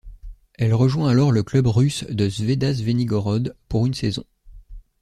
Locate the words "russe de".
1.67-2.27